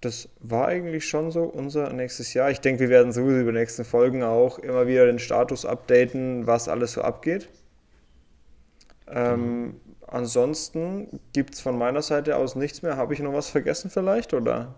das 0.02 0.30
war 0.40 0.68
eigentlich 0.68 1.08
schon 1.08 1.32
so 1.32 1.44
unser 1.44 1.92
nächstes 1.94 2.34
Jahr. 2.34 2.52
Ich 2.52 2.60
denke, 2.60 2.82
wir 2.82 2.90
werden 2.90 3.14
sowieso 3.14 3.40
über 3.40 3.52
die 3.52 3.60
nächsten 3.60 3.86
Folgen 3.86 4.24
auch 4.24 4.60
immer 4.60 4.86
wieder 4.86 5.06
den 5.06 5.20
Status 5.20 5.66
updaten, 5.66 6.46
was 6.46 6.68
alles 6.68 6.94
so 6.94 7.02
abgeht. 7.02 7.50
Ähm, 9.08 9.62
mhm. 9.62 9.76
Ansonsten 10.08 11.20
gibt 11.34 11.56
es 11.56 11.62
von 11.62 11.78
meiner 11.78 12.02
Seite 12.02 12.36
aus 12.36 12.56
nichts 12.56 12.82
mehr. 12.82 12.98
Habe 12.98 13.14
ich 13.14 13.20
noch 13.20 13.34
was 13.34 13.50
vergessen 13.50 13.90
vielleicht, 13.90 14.34
oder? 14.34 14.76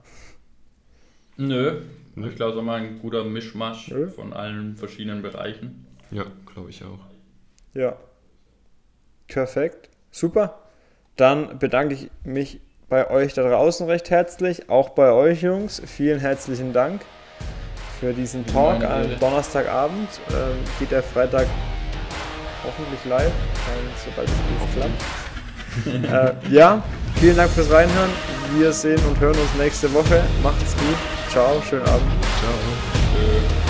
Nö, 1.38 1.82
ich 2.18 2.36
glaube, 2.36 2.54
es 2.54 2.58
ist 2.58 2.64
mal 2.64 2.80
ein 2.82 3.00
guter 3.00 3.24
Mischmasch 3.24 3.90
Nö. 3.90 4.10
von 4.10 4.34
allen 4.34 4.76
verschiedenen 4.78 5.22
Bereichen. 5.22 5.86
Ja, 6.12 6.26
glaube 6.54 6.70
ich 6.70 6.84
auch. 6.84 7.00
Ja. 7.74 7.98
Perfekt. 9.28 9.90
Super. 10.12 10.60
Dann 11.18 11.60
bedanke 11.60 11.96
ich 11.96 12.10
mich 12.24 12.62
bei 12.88 13.10
euch 13.10 13.34
da 13.34 13.44
draußen 13.44 13.88
recht 13.88 14.10
herzlich, 14.10 14.70
auch 14.70 14.90
bei 14.90 15.12
euch 15.12 15.42
Jungs. 15.42 15.82
Vielen 15.86 16.20
herzlichen 16.20 16.72
Dank 16.72 17.02
für 18.00 18.14
diesen 18.14 18.46
Talk 18.46 18.84
am 18.84 19.20
Donnerstagabend. 19.20 20.10
Ähm, 20.30 20.58
geht 20.80 20.92
der 20.92 21.04
Freitag 21.04 21.48
hoffentlich 22.64 23.04
live, 23.06 23.32
sobald 24.06 24.30
es 24.30 26.04
klappt. 26.04 26.44
äh, 26.48 26.54
ja, 26.54 26.84
vielen 27.16 27.38
Dank 27.38 27.50
fürs 27.52 27.72
Reinhören. 27.72 28.12
Wir 28.58 28.72
sehen 28.72 29.00
und 29.08 29.20
hören 29.20 29.38
uns 29.38 29.56
nächste 29.58 29.92
Woche. 29.94 30.24
Macht's 30.44 30.76
gut. 30.76 31.15
Ciao, 31.36 31.62
schönen 31.62 31.86
Abend. 31.86 32.02
Ciao. 32.40 33.65